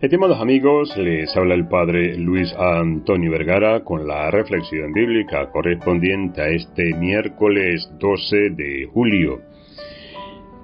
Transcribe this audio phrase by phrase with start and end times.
[0.00, 6.46] Estimados amigos, les habla el Padre Luis Antonio Vergara con la reflexión bíblica correspondiente a
[6.50, 9.40] este miércoles 12 de julio.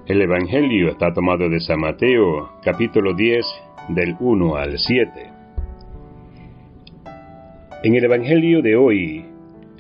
[0.07, 3.45] El Evangelio está tomado de San Mateo, capítulo 10,
[3.89, 5.11] del 1 al 7.
[7.83, 9.25] En el Evangelio de hoy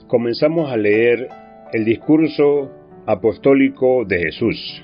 [0.08, 1.29] comenzamos a leer
[1.72, 2.72] el discurso
[3.07, 4.82] apostólico de Jesús.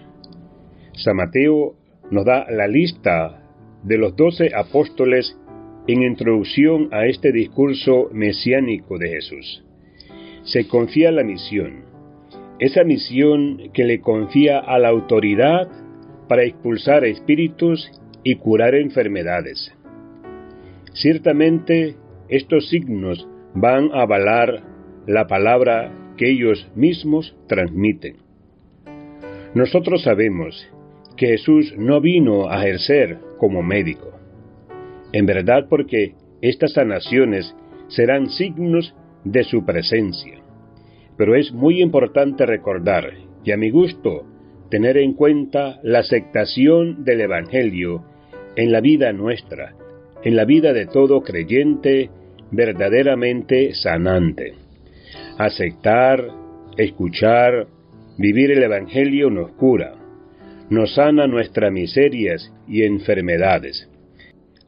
[0.92, 1.74] San Mateo
[2.12, 3.39] nos da la lista
[3.82, 5.36] de los doce apóstoles
[5.86, 9.64] en introducción a este discurso mesiánico de Jesús.
[10.44, 11.84] Se confía la misión,
[12.58, 15.68] esa misión que le confía a la autoridad
[16.28, 17.90] para expulsar espíritus
[18.22, 19.72] y curar enfermedades.
[20.92, 21.96] Ciertamente
[22.28, 24.62] estos signos van a avalar
[25.06, 28.16] la palabra que ellos mismos transmiten.
[29.54, 30.70] Nosotros sabemos
[31.20, 34.10] que Jesús no vino a ejercer como médico.
[35.12, 37.54] En verdad porque estas sanaciones
[37.88, 40.38] serán signos de su presencia.
[41.18, 43.12] Pero es muy importante recordar,
[43.44, 44.24] y a mi gusto,
[44.70, 48.02] tener en cuenta la aceptación del Evangelio
[48.56, 49.74] en la vida nuestra,
[50.24, 52.08] en la vida de todo creyente
[52.50, 54.54] verdaderamente sanante.
[55.36, 56.26] Aceptar,
[56.78, 57.66] escuchar,
[58.16, 59.99] vivir el Evangelio nos cura,
[60.70, 63.88] nos sana nuestras miserias y enfermedades.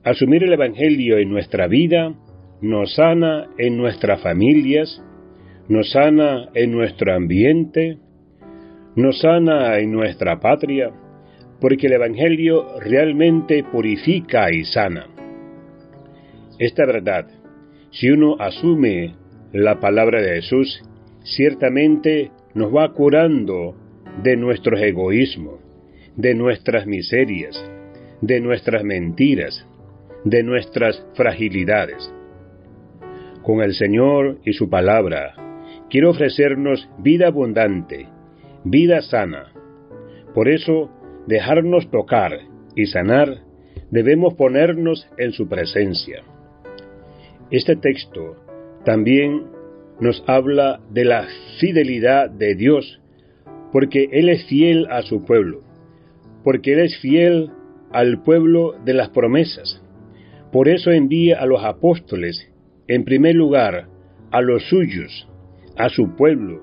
[0.04, 2.14] Asumir el Evangelio en nuestra vida
[2.60, 5.02] nos sana en nuestras familias,
[5.68, 7.98] nos sana en nuestro ambiente,
[8.94, 10.90] nos sana en nuestra patria,
[11.60, 15.06] porque el Evangelio realmente purifica y sana.
[16.58, 17.26] Esta verdad,
[17.90, 19.14] si uno asume
[19.52, 20.82] la palabra de Jesús,
[21.24, 23.74] ciertamente nos va curando
[24.22, 25.60] de nuestros egoísmos,
[26.16, 27.62] de nuestras miserias,
[28.20, 29.66] de nuestras mentiras,
[30.24, 32.12] de nuestras fragilidades.
[33.42, 35.34] Con el Señor y su palabra,
[35.90, 38.08] quiere ofrecernos vida abundante,
[38.64, 39.52] vida sana.
[40.34, 40.90] Por eso,
[41.26, 42.38] dejarnos tocar
[42.76, 43.42] y sanar,
[43.90, 46.22] debemos ponernos en su presencia.
[47.50, 48.36] Este texto
[48.84, 49.44] también
[50.00, 51.26] nos habla de la
[51.58, 53.00] fidelidad de Dios,
[53.72, 55.71] porque Él es fiel a su pueblo
[56.44, 57.50] porque Él es fiel
[57.90, 59.82] al pueblo de las promesas.
[60.50, 62.50] Por eso envía a los apóstoles,
[62.88, 63.88] en primer lugar,
[64.30, 65.28] a los suyos,
[65.76, 66.62] a su pueblo,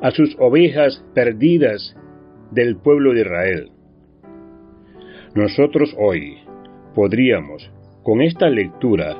[0.00, 1.96] a sus ovejas perdidas
[2.50, 3.70] del pueblo de Israel.
[5.34, 6.38] Nosotros hoy
[6.94, 7.70] podríamos,
[8.02, 9.16] con esta lectura,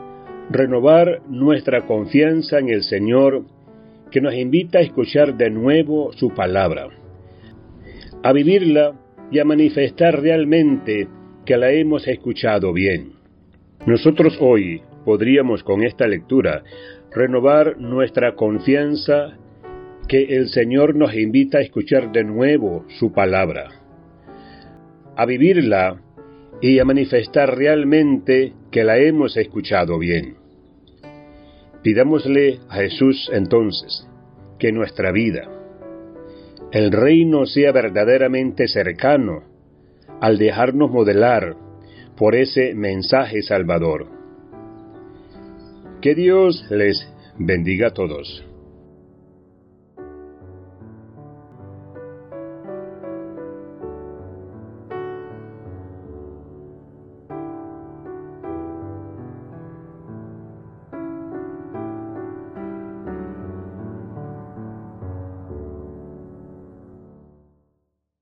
[0.51, 3.45] renovar nuestra confianza en el Señor
[4.11, 6.89] que nos invita a escuchar de nuevo su palabra,
[8.23, 8.95] a vivirla
[9.35, 11.09] y a manifestar realmente
[11.45, 13.15] que la hemos escuchado bien.
[13.85, 16.63] Nosotros hoy podríamos con esta lectura
[17.11, 19.37] renovar nuestra confianza
[20.07, 23.71] que el Señor nos invita a escuchar de nuevo su palabra,
[25.17, 26.01] a vivirla
[26.63, 30.37] y a manifestar realmente que la hemos escuchado bien.
[31.83, 34.07] Pidámosle a Jesús entonces
[34.61, 35.49] que nuestra vida,
[36.75, 39.45] el reino sea verdaderamente cercano
[40.21, 41.55] al dejarnos modelar
[42.17, 44.09] por ese mensaje salvador.
[46.03, 47.09] Que Dios les
[47.39, 48.45] bendiga a todos.